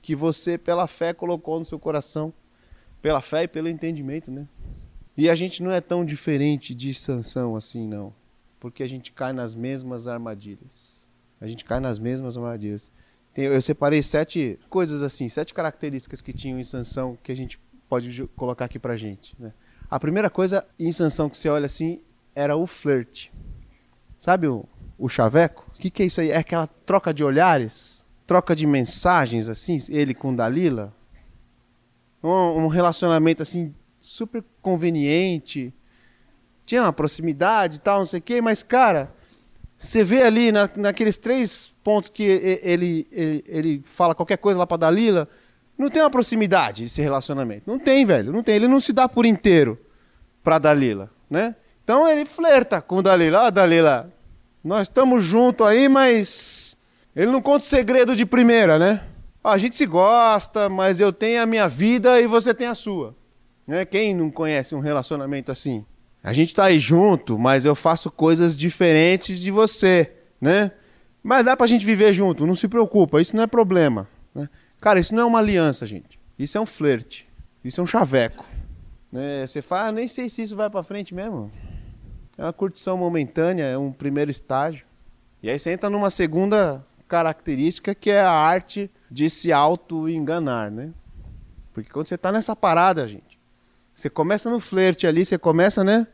[0.00, 2.32] que você, pela fé, colocou no seu coração.
[3.02, 4.46] Pela fé e pelo entendimento, né?
[5.16, 8.12] E a gente não é tão diferente de Sansão assim, não.
[8.58, 10.93] Porque a gente cai nas mesmas armadilhas.
[11.40, 12.90] A gente cai nas mesmas armadilhas.
[13.32, 17.58] Tem, eu separei sete coisas assim, sete características que tinham em Sansão que a gente
[17.88, 19.34] pode colocar aqui pra gente.
[19.38, 19.52] Né?
[19.90, 22.00] A primeira coisa em Sansão que você olha assim
[22.34, 23.32] era o flerte.
[24.18, 24.64] Sabe o,
[24.98, 25.66] o chaveco?
[25.68, 26.30] O que, que é isso aí?
[26.30, 28.04] É aquela troca de olhares?
[28.26, 30.92] troca de mensagens, assim, ele com Dalila.
[32.22, 35.72] Um, um relacionamento, assim, super conveniente.
[36.64, 39.12] Tinha uma proximidade e tal, não sei o quê, mas, cara,
[39.84, 44.66] Você vê ali na, naqueles três pontos que ele, ele, ele fala qualquer coisa lá
[44.66, 45.28] para Dalila,
[45.76, 47.64] não tem uma proximidade esse relacionamento.
[47.66, 48.32] Não tem, velho.
[48.32, 48.54] Não tem.
[48.54, 49.78] Ele não se dá por inteiro
[50.42, 51.54] para Dalila, né?
[51.82, 53.46] Então ele flerta com Dalila.
[53.46, 54.10] Ah, Dalila,
[54.62, 56.78] nós estamos juntos aí, mas
[57.14, 59.02] ele não conta segredo de primeira, né?
[59.42, 63.14] A gente se gosta, mas eu tenho a minha vida e você tem a sua.
[63.66, 63.84] Né?
[63.84, 65.84] Quem não conhece um relacionamento assim?
[66.24, 70.10] A gente está aí junto, mas eu faço coisas diferentes de você,
[70.40, 70.72] né?
[71.22, 74.08] Mas dá pra gente viver junto, não se preocupa, isso não é problema.
[74.34, 74.48] Né?
[74.80, 76.18] Cara, isso não é uma aliança, gente.
[76.38, 77.28] Isso é um flerte.
[77.62, 78.46] Isso é um chaveco.
[79.12, 79.46] Né?
[79.46, 81.52] Você fala, ah, nem sei se isso vai para frente mesmo.
[82.38, 84.86] É uma curtição momentânea, é um primeiro estágio.
[85.42, 90.90] E aí você entra numa segunda característica que é a arte de se auto-enganar, né?
[91.74, 93.38] Porque quando você está nessa parada, gente,
[93.94, 96.06] você começa no flerte ali, você começa, né?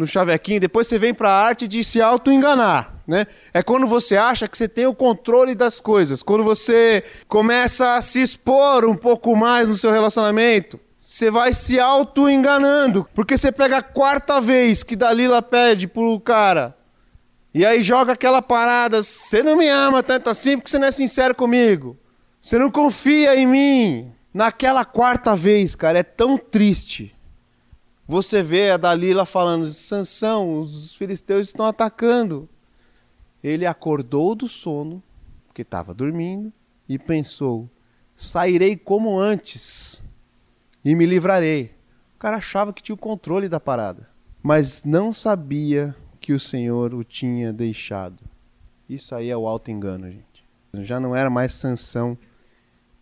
[0.00, 2.94] No chavequinho, depois você vem para a arte de se auto-enganar.
[3.06, 3.26] Né?
[3.52, 8.00] É quando você acha que você tem o controle das coisas, quando você começa a
[8.00, 10.80] se expor um pouco mais no seu relacionamento.
[10.98, 16.76] Você vai se auto-enganando, porque você pega a quarta vez que Dalila pede pro cara,
[17.52, 20.92] e aí joga aquela parada: você não me ama tanto assim porque você não é
[20.92, 21.98] sincero comigo,
[22.40, 24.12] você não confia em mim.
[24.32, 27.12] Naquela quarta vez, cara, é tão triste
[28.10, 32.48] você vê a Dalila falando: Sansão, os filisteus estão atacando.
[33.42, 35.00] Ele acordou do sono,
[35.46, 36.52] porque estava dormindo,
[36.88, 37.70] e pensou:
[38.16, 40.02] sairei como antes
[40.84, 41.72] e me livrarei.
[42.16, 44.08] O cara achava que tinha o controle da parada,
[44.42, 48.22] mas não sabia que o Senhor o tinha deixado.
[48.88, 50.44] Isso aí é o alto engano, gente.
[50.74, 52.18] Já não era mais Sansão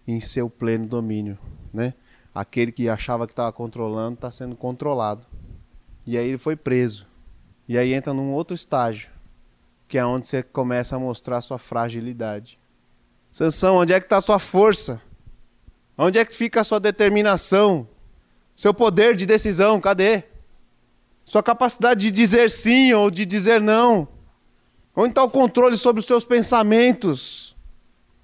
[0.07, 1.39] em seu pleno domínio,
[1.73, 1.95] né?
[2.41, 5.27] Aquele que achava que estava controlando está sendo controlado.
[6.07, 7.05] E aí ele foi preso.
[7.69, 9.11] E aí entra num outro estágio,
[9.89, 12.59] que é onde você começa a mostrar sua fragilidade.
[13.29, 15.03] Sansão, onde é que está a sua força?
[15.97, 17.89] Onde é que fica a sua determinação?
[18.55, 20.23] Seu poder de decisão, cadê?
[21.25, 24.07] Sua capacidade de dizer sim ou de dizer não?
[24.95, 27.57] Onde está o controle sobre os seus pensamentos?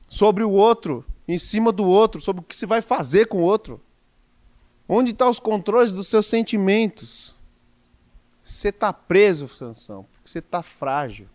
[0.08, 3.42] Sobre o outro, em cima do outro, sobre o que se vai fazer com o
[3.42, 3.83] outro?
[4.88, 7.34] Onde estão tá os controles dos seus sentimentos?
[8.42, 11.28] Você está preso, Sansão, porque você está frágil.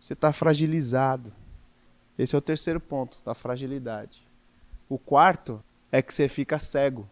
[0.00, 1.32] Você está fragilizado.
[2.18, 4.26] Esse é o terceiro ponto da fragilidade.
[4.88, 5.62] O quarto
[5.92, 7.08] é que você fica cego.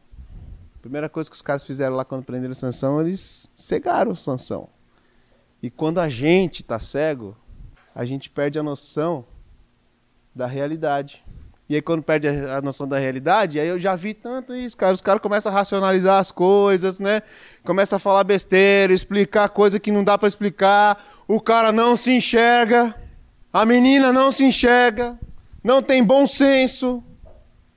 [0.76, 4.68] A primeira coisa que os caras fizeram lá quando prenderam Sansão, eles cegaram Sansão.
[5.62, 7.36] E quando a gente está cego,
[7.94, 9.24] a gente perde a noção
[10.34, 11.23] da realidade.
[11.68, 14.92] E aí quando perde a, noção da realidade, aí eu já vi tanto isso, cara.
[14.92, 17.22] Os caras começam a racionalizar as coisas, né?
[17.64, 21.02] Começa a falar besteira, explicar coisa que não dá para explicar.
[21.26, 22.94] O cara não se enxerga.
[23.50, 25.18] A menina não se enxerga.
[25.62, 27.02] Não tem bom senso.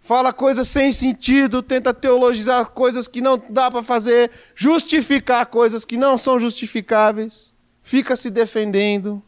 [0.02, 5.98] Fala coisas sem sentido, tenta teologizar coisas que não dá para fazer, justificar coisas que
[5.98, 7.54] não são justificáveis.
[7.84, 9.22] Fica se defendendo,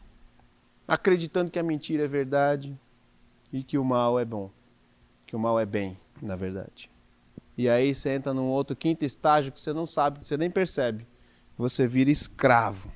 [0.88, 2.78] acreditando que a mentira é verdade
[3.52, 4.50] e que o mal é bom.
[5.26, 6.90] Que o mal é bem, na verdade.
[7.56, 10.50] E aí você entra num outro quinto estágio que você não sabe, que você nem
[10.50, 11.06] percebe.
[11.58, 12.90] Você vira escravo.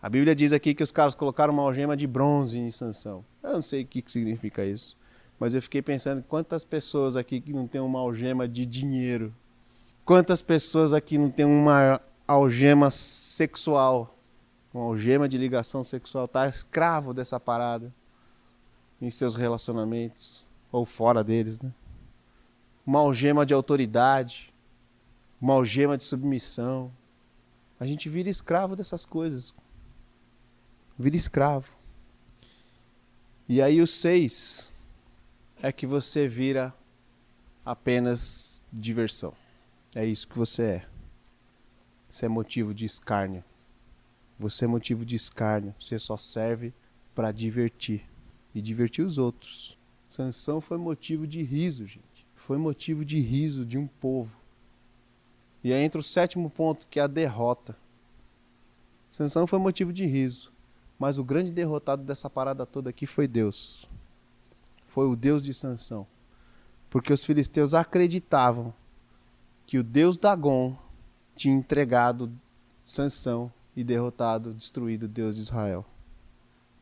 [0.00, 3.24] A Bíblia diz aqui que os caras colocaram uma algema de bronze em Sansão.
[3.42, 4.96] Eu não sei o que significa isso.
[5.38, 9.34] Mas eu fiquei pensando quantas pessoas aqui que não tem uma algema de dinheiro.
[10.04, 14.16] Quantas pessoas aqui não tem uma algema sexual.
[14.72, 16.26] Uma algema de ligação sexual.
[16.26, 17.92] Tá escravo dessa parada
[19.00, 21.72] em seus relacionamentos ou fora deles, né?
[22.84, 24.52] Uma algema de autoridade,
[25.40, 26.92] uma algema de submissão.
[27.78, 29.54] A gente vira escravo dessas coisas.
[30.98, 31.76] Vira escravo.
[33.48, 34.72] E aí o seis
[35.62, 36.74] é que você vira
[37.64, 39.34] apenas diversão.
[39.94, 40.86] É isso que você é.
[42.08, 43.44] Você é motivo de escárnio.
[44.38, 45.74] Você é motivo de escárnio.
[45.78, 46.72] Você só serve
[47.14, 48.04] para divertir
[48.58, 49.78] e divertir os outros.
[50.08, 52.26] Sansão foi motivo de riso, gente.
[52.34, 54.36] Foi motivo de riso de um povo.
[55.62, 57.76] E aí entra o sétimo ponto, que é a derrota.
[59.08, 60.52] Sansão foi motivo de riso,
[60.98, 63.88] mas o grande derrotado dessa parada toda aqui foi Deus.
[64.86, 66.04] Foi o Deus de Sansão.
[66.90, 68.74] Porque os filisteus acreditavam
[69.66, 70.76] que o Deus Dagon
[71.36, 72.32] tinha entregado
[72.84, 75.86] Sansão e derrotado, destruído o Deus de Israel.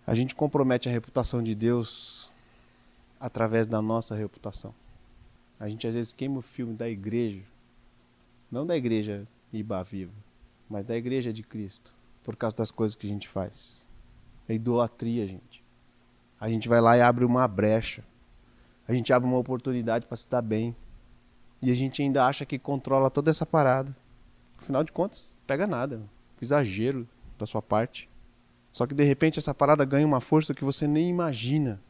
[0.07, 2.31] A gente compromete a reputação de Deus
[3.19, 4.73] através da nossa reputação.
[5.59, 7.43] A gente às vezes queima o filme da igreja,
[8.49, 10.13] não da igreja Iba Viva,
[10.71, 11.93] mas da igreja de Cristo,
[12.23, 13.85] por causa das coisas que a gente faz.
[14.49, 15.65] É idolatria, gente.
[16.39, 18.05] A gente vai lá e abre uma brecha.
[18.87, 20.77] A gente abre uma oportunidade para se dar bem.
[21.61, 23.97] E a gente ainda acha que controla toda essa parada.
[24.57, 26.01] Afinal de contas, pega nada.
[26.41, 28.09] Exagero da sua parte.
[28.77, 31.81] Só que de repente essa parada ganha uma força que você nem imagina.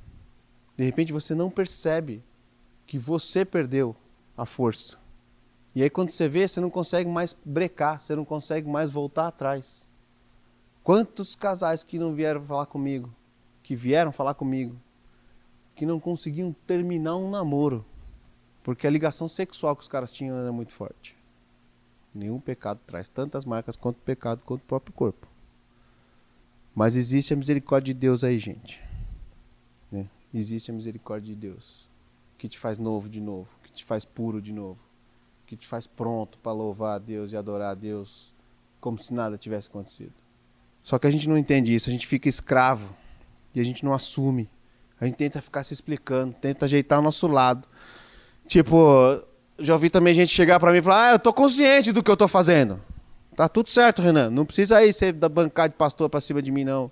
[0.77, 2.23] De repente você não percebe
[2.87, 3.97] que você perdeu
[4.37, 4.97] a força.
[5.75, 9.27] E aí quando você vê, você não consegue mais brecar, você não consegue mais voltar
[9.27, 9.85] atrás.
[10.85, 13.13] Quantos casais que não vieram falar comigo,
[13.65, 14.81] que vieram falar comigo,
[15.75, 17.85] que não conseguiam terminar um namoro,
[18.63, 21.17] porque a ligação sexual que os caras tinham era muito forte.
[22.15, 25.27] Nenhum pecado traz tantas marcas quanto o pecado quanto o próprio corpo.
[26.77, 28.83] Mas existe a misericórdia de Deus aí, gente.
[29.91, 30.07] Né?
[30.35, 31.89] Existe a misericórdia de Deus
[32.37, 34.79] que te faz novo de novo, que te faz puro de novo,
[35.47, 38.35] que te faz pronto para louvar a Deus e adorar a Deus
[38.79, 40.13] como se nada tivesse acontecido.
[40.83, 42.95] Só que a gente não entende isso, a gente fica escravo
[43.55, 44.47] e a gente não assume.
[45.01, 47.67] A gente tenta ficar se explicando, tenta ajeitar o nosso lado.
[48.47, 48.79] Tipo,
[49.59, 52.11] já ouvi também gente chegar para mim e falar: "Ah, eu tô consciente do que
[52.11, 52.79] eu tô fazendo".
[53.37, 54.31] Tá tudo certo, Renan.
[54.31, 56.91] Não precisa aí ser da bancada de pastor para cima de mim não.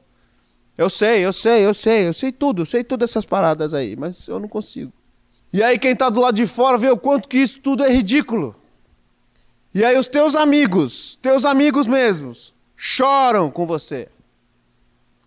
[0.76, 3.96] Eu sei, eu sei, eu sei, eu sei tudo, eu sei todas essas paradas aí,
[3.96, 4.92] mas eu não consigo.
[5.52, 7.90] E aí quem está do lado de fora vê o quanto que isso tudo é
[7.90, 8.54] ridículo.
[9.72, 14.08] E aí os teus amigos, teus amigos mesmos, choram com você.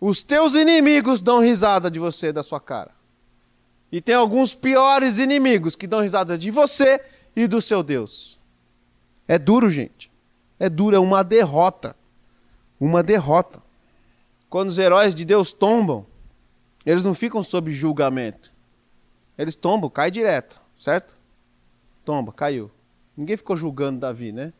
[0.00, 2.92] Os teus inimigos dão risada de você, da sua cara.
[3.90, 7.02] E tem alguns piores inimigos que dão risada de você
[7.34, 8.38] e do seu Deus.
[9.26, 10.07] É duro, gente.
[10.58, 11.94] É duro, é uma derrota.
[12.80, 13.62] Uma derrota.
[14.48, 16.06] Quando os heróis de Deus tombam,
[16.84, 18.52] eles não ficam sob julgamento.
[19.36, 21.18] Eles tombam, cai direto, certo?
[22.04, 22.70] Tomba, caiu.
[23.16, 24.52] Ninguém ficou julgando Davi, né?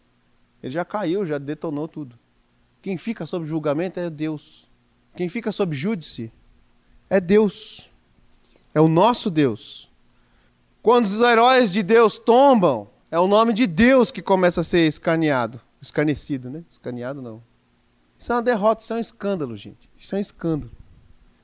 [0.63, 2.19] Ele já caiu, já detonou tudo.
[2.83, 4.69] Quem fica sob julgamento é Deus.
[5.17, 6.31] Quem fica sob júdice
[7.09, 7.91] é Deus.
[8.75, 9.91] É o nosso Deus.
[10.83, 14.87] Quando os heróis de Deus tombam, é o nome de Deus que começa a ser
[14.87, 15.61] escarneado.
[15.81, 16.63] Escarnecido, né?
[16.71, 17.43] Escaneado não.
[18.19, 19.89] Isso é uma derrota, isso é um escândalo, gente.
[19.97, 20.73] Isso é um escândalo.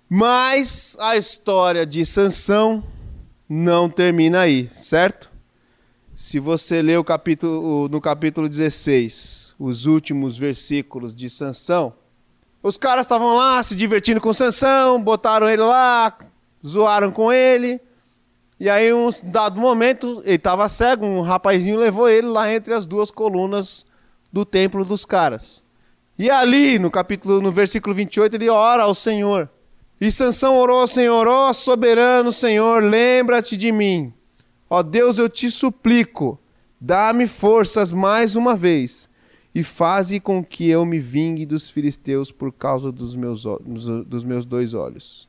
[0.08, 2.82] Mas a história de Sansão
[3.48, 5.30] não termina aí, certo?
[6.14, 11.92] Se você ler o capítulo, no capítulo 16, os últimos versículos de Sansão,
[12.62, 16.16] os caras estavam lá se divertindo com Sansão, botaram ele lá,
[16.66, 17.80] zoaram com ele.
[18.58, 22.86] E aí, um dado momento, ele estava cego, um rapazinho levou ele lá entre as
[22.86, 23.84] duas colunas
[24.34, 25.62] do templo dos caras.
[26.18, 29.48] E ali, no capítulo, no versículo 28, ele ora ao Senhor.
[30.00, 34.12] E Sansão orou ao Senhor, ó soberano Senhor, lembra-te de mim.
[34.68, 36.36] Ó Deus, eu te suplico,
[36.80, 39.08] dá-me forças mais uma vez
[39.54, 43.44] e faze com que eu me vingue dos filisteus por causa dos meus,
[44.04, 45.28] dos meus dois olhos.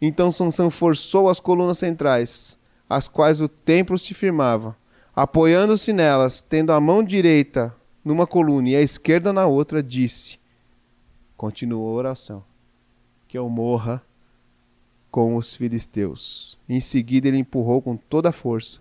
[0.00, 4.74] Então Sansão forçou as colunas centrais, as quais o templo se firmava,
[5.14, 7.76] apoiando-se nelas, tendo a mão direita
[8.06, 10.38] numa coluna e a esquerda na outra, disse:
[11.36, 12.44] Continuou a oração
[13.26, 14.00] que eu morra
[15.10, 16.56] com os filisteus.
[16.68, 18.78] Em seguida, ele empurrou com toda a força,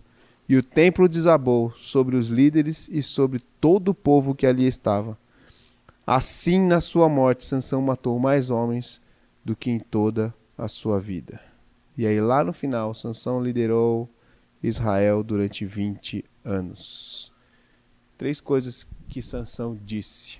[0.47, 5.17] e o templo desabou sobre os líderes e sobre todo o povo que ali estava.
[6.05, 9.01] Assim, na sua morte, Sansão matou mais homens
[9.43, 11.41] do que em toda a sua vida.
[11.97, 14.07] E aí, lá no final, Sansão liderou
[14.61, 17.33] Israel durante 20 anos.
[18.17, 20.39] Três coisas que Sansão disse.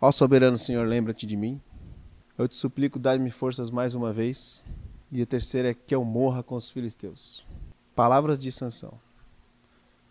[0.00, 1.60] Ó soberano Senhor, lembra-te de mim.
[2.38, 4.64] Eu te suplico, dá-me forças mais uma vez.
[5.10, 7.46] E a terceira é que eu morra com os filisteus.
[7.94, 8.98] Palavras de Sansão.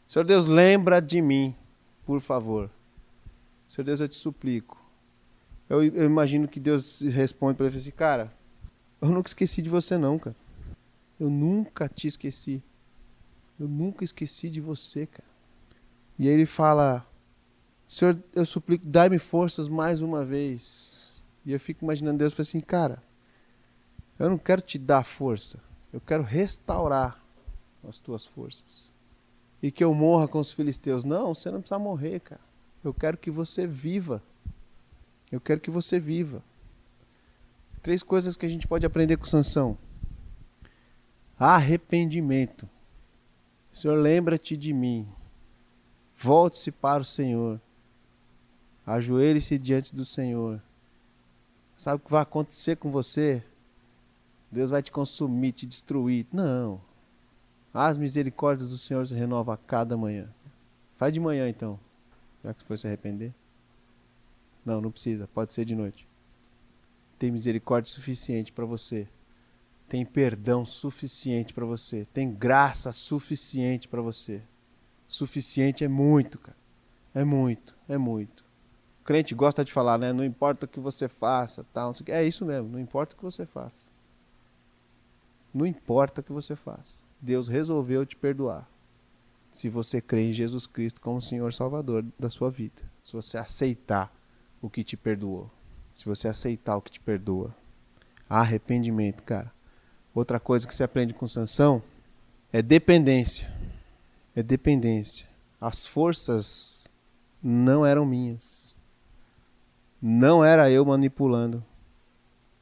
[0.07, 1.55] Senhor Deus, lembra de mim,
[2.05, 2.69] por favor.
[3.67, 4.83] Senhor Deus, eu te suplico.
[5.67, 8.31] Eu, eu imagino que Deus responde para ele assim, cara,
[9.01, 10.35] eu nunca esqueci de você não, cara.
[11.19, 12.61] Eu nunca te esqueci.
[13.59, 15.34] Eu nunca esqueci de você, cara.
[16.17, 17.05] E ele fala,
[17.87, 21.13] Senhor, eu suplico, dai-me forças mais uma vez.
[21.45, 23.03] E eu fico imaginando Deus assim, cara,
[24.17, 25.59] eu não quero te dar força,
[25.91, 27.21] eu quero restaurar
[27.87, 28.91] as tuas forças.
[29.61, 31.03] E que eu morra com os filisteus.
[31.03, 32.41] Não, você não precisa morrer, cara.
[32.83, 34.21] Eu quero que você viva.
[35.31, 36.43] Eu quero que você viva.
[37.81, 39.77] Três coisas que a gente pode aprender com Sansão.
[41.37, 42.69] Arrependimento.
[43.71, 45.07] Senhor, lembra-te de mim.
[46.17, 47.59] Volte-se para o Senhor.
[48.85, 50.61] Ajoelhe-se diante do Senhor.
[51.75, 53.43] Sabe o que vai acontecer com você?
[54.51, 56.25] Deus vai te consumir, te destruir.
[56.31, 56.79] Não.
[57.73, 60.29] As misericórdias do Senhor se renovam a cada manhã.
[60.95, 61.77] Faz de manhã então,
[62.41, 63.33] já que foi se arrepender.
[64.65, 66.07] Não, não precisa, pode ser de noite.
[67.19, 69.07] tem misericórdia suficiente para você,
[69.87, 74.41] tem perdão suficiente para você, tem graça suficiente para você.
[75.07, 76.57] Suficiente é muito, cara.
[77.13, 78.43] É muito, é muito.
[79.01, 80.11] O crente gosta de falar, né?
[80.11, 81.93] Não importa o que você faça, tal.
[82.07, 83.87] É isso mesmo, não importa o que você faça.
[85.53, 87.03] Não importa o que você faça.
[87.21, 88.69] Deus resolveu te perdoar.
[89.53, 92.81] Se você crê em Jesus Cristo como Senhor Salvador da sua vida.
[93.05, 94.13] Se você aceitar
[94.61, 95.49] o que te perdoou.
[95.93, 97.55] Se você aceitar o que te perdoa.
[98.27, 99.49] Arrependimento, cara.
[100.13, 101.81] Outra coisa que se aprende com Sansão
[102.51, 103.49] é dependência.
[104.35, 105.27] É dependência.
[105.61, 106.89] As forças
[107.41, 108.75] não eram minhas.
[110.01, 111.63] Não era eu manipulando.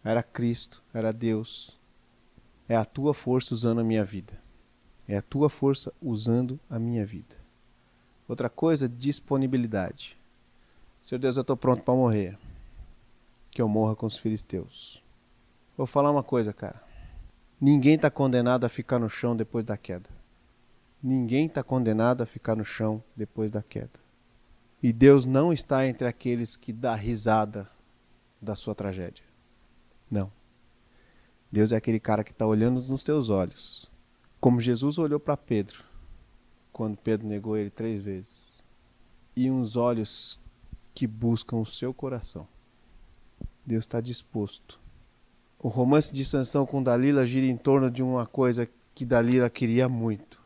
[0.03, 1.79] Era Cristo, era Deus.
[2.69, 4.39] É a tua força usando a minha vida.
[5.07, 7.35] É a tua força usando a minha vida.
[8.27, 10.17] Outra coisa, disponibilidade.
[11.01, 12.37] Senhor Deus, eu estou pronto para morrer.
[13.49, 15.03] Que eu morra com os filisteus.
[15.75, 16.81] Vou falar uma coisa, cara.
[17.59, 20.09] Ninguém está condenado a ficar no chão depois da queda.
[21.03, 23.99] Ninguém está condenado a ficar no chão depois da queda.
[24.81, 27.69] E Deus não está entre aqueles que dá risada
[28.41, 29.25] da sua tragédia.
[30.09, 30.31] Não.
[31.51, 33.91] Deus é aquele cara que está olhando nos teus olhos.
[34.39, 35.83] Como Jesus olhou para Pedro,
[36.71, 38.63] quando Pedro negou ele três vezes.
[39.35, 40.39] E uns olhos
[40.93, 42.47] que buscam o seu coração.
[43.65, 44.81] Deus está disposto
[45.63, 49.87] o romance de Sansão com Dalila gira em torno de uma coisa que Dalila queria
[49.87, 50.42] muito.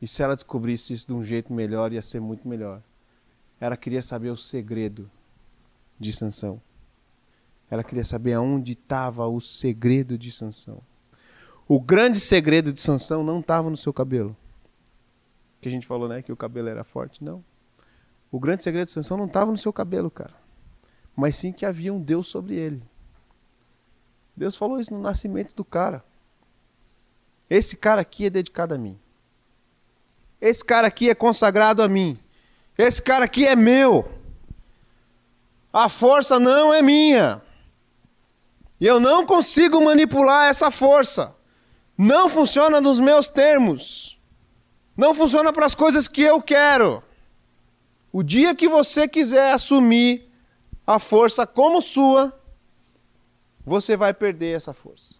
[0.00, 2.82] E se ela descobrisse isso de um jeito melhor, ia ser muito melhor.
[3.60, 5.10] Ela queria saber o segredo
[5.98, 6.60] de Sansão.
[7.70, 10.80] Ela queria saber aonde estava o segredo de Sansão.
[11.68, 14.36] O grande segredo de Sansão não estava no seu cabelo.
[15.60, 17.44] Que a gente falou, né, que o cabelo era forte, não.
[18.32, 20.34] O grande segredo de Sansão não estava no seu cabelo, cara.
[21.14, 22.82] Mas sim que havia um Deus sobre ele.
[24.36, 26.02] Deus falou isso no nascimento do cara.
[27.48, 28.98] Esse cara aqui é dedicado a mim.
[30.40, 32.18] Esse cara aqui é consagrado a mim.
[32.78, 34.10] Esse cara aqui é meu.
[35.72, 37.42] A força não é minha.
[38.80, 41.34] E eu não consigo manipular essa força.
[41.96, 44.18] Não funciona nos meus termos.
[44.96, 47.02] Não funciona para as coisas que eu quero.
[48.10, 50.28] O dia que você quiser assumir
[50.86, 52.36] a força como sua,
[53.64, 55.16] você vai perder essa força.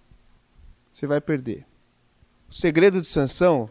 [0.91, 1.67] Você vai perder.
[2.49, 3.71] O segredo de Sansão,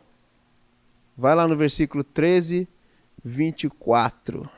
[1.19, 2.65] vai lá no versículo 13,
[3.23, 4.49] 24.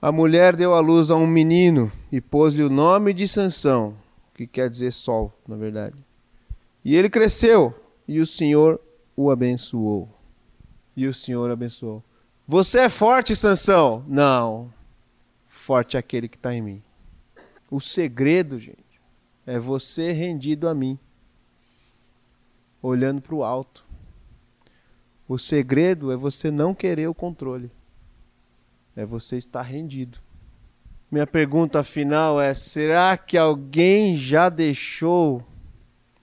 [0.00, 3.94] A mulher deu à luz a um menino e pôs-lhe o nome de Sansão,
[4.34, 6.02] que quer dizer sol, na verdade.
[6.82, 7.74] E ele cresceu
[8.08, 8.80] e o Senhor
[9.14, 10.08] o abençoou.
[10.96, 12.02] E o Senhor abençoou.
[12.48, 14.02] Você é forte, Sansão?
[14.08, 14.72] Não.
[15.46, 16.82] Forte é aquele que está em mim.
[17.70, 19.00] O segredo, gente,
[19.46, 20.98] é você rendido a mim,
[22.80, 23.91] olhando para o alto.
[25.32, 27.72] O segredo é você não querer o controle,
[28.94, 30.18] é você estar rendido.
[31.10, 35.42] Minha pergunta final é: será que alguém já deixou,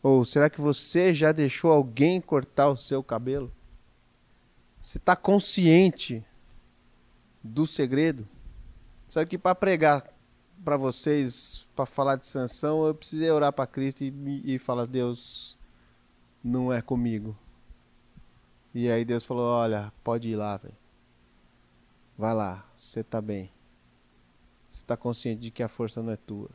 [0.04, 3.52] ou será que você já deixou alguém cortar o seu cabelo?
[4.80, 6.24] Você está consciente
[7.44, 8.28] do segredo?
[9.08, 10.08] Sabe que para pregar
[10.64, 15.58] para vocês, para falar de sanção, eu precisei orar para Cristo e, e falar: Deus,
[16.44, 17.36] não é comigo.
[18.74, 20.76] E aí Deus falou: Olha, pode ir lá, velho.
[22.18, 23.52] Vai lá, você tá bem.
[24.70, 26.50] Você tá consciente de que a força não é tua.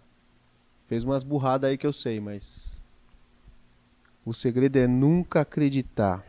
[0.84, 2.82] Fez umas burradas aí que eu sei, mas.
[4.24, 6.24] O segredo é nunca acreditar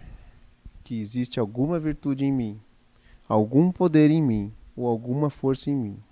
[0.83, 2.61] que existe alguma virtude em mim,
[3.27, 6.03] algum poder em mim ou alguma força em mim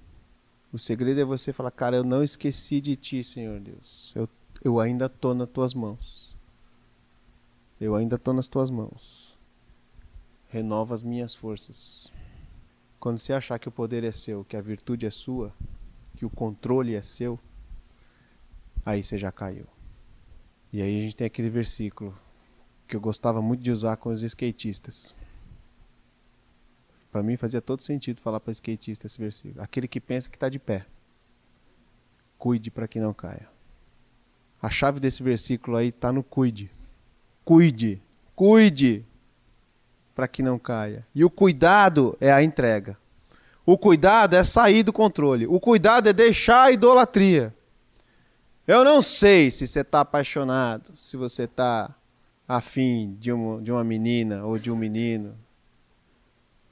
[0.74, 4.12] o segredo é você falar, cara, eu não esqueci de ti, Senhor Deus.
[4.16, 4.28] Eu,
[4.64, 6.36] eu ainda estou nas tuas mãos.
[7.80, 9.23] Eu ainda estou nas tuas mãos.
[10.54, 12.14] Renova as minhas forças.
[13.00, 15.52] Quando você achar que o poder é seu, que a virtude é sua,
[16.16, 17.40] que o controle é seu,
[18.86, 19.66] aí você já caiu.
[20.72, 22.16] E aí a gente tem aquele versículo
[22.88, 25.16] que eu gostava muito de usar com os skatistas.
[27.12, 29.60] Para mim fazia todo sentido falar para skatista esse versículo.
[29.60, 30.86] Aquele que pensa que está de pé,
[32.38, 33.50] cuide para que não caia.
[34.62, 36.70] A chave desse versículo aí está no cuide.
[37.44, 38.00] Cuide,
[38.36, 39.04] cuide
[40.16, 41.06] para que não caia.
[41.14, 42.98] E o cuidado é a entrega.
[43.66, 45.48] O cuidado é sair do controle.
[45.48, 47.54] O cuidado é deixar a idolatria.
[48.68, 51.94] Eu não sei se você está apaixonado, se você está
[52.48, 55.36] afim de uma, de uma menina ou de um menino,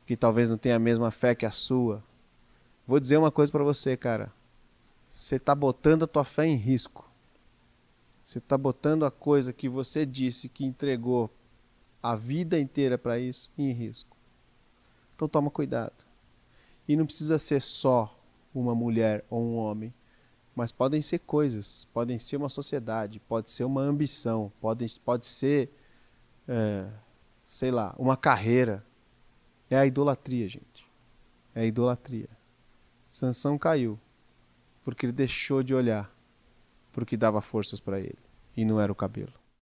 [0.05, 2.03] que talvez não tenha a mesma fé que a sua.
[2.85, 4.31] Vou dizer uma coisa para você, cara.
[5.09, 7.09] Você está botando a tua fé em risco.
[8.21, 11.29] Você está botando a coisa que você disse que entregou
[12.01, 14.17] a vida inteira para isso em risco.
[15.15, 16.05] Então toma cuidado.
[16.87, 18.17] E não precisa ser só
[18.53, 19.93] uma mulher ou um homem,
[20.55, 25.69] mas podem ser coisas, podem ser uma sociedade, pode ser uma ambição, pode, pode ser,
[26.47, 26.87] é,
[27.45, 28.85] sei lá, uma carreira.
[29.69, 30.85] É a idolatria, gente.
[31.55, 32.29] É a idolatria.
[33.09, 33.99] Sansão caiu
[34.83, 36.11] porque ele deixou de olhar
[36.91, 38.19] para o que dava forças para ele
[38.55, 39.40] e não era o cabelo.